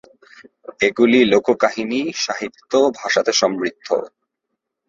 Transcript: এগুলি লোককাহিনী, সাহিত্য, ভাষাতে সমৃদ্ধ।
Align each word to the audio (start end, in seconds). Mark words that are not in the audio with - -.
এগুলি 0.79 1.19
লোককাহিনী, 1.25 2.01
সাহিত্য, 2.23 2.71
ভাষাতে 2.99 3.31
সমৃদ্ধ। 3.33 3.87